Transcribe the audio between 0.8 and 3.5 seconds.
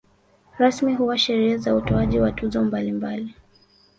huwa sherehe za utoaji wa tuzo mbalimbali.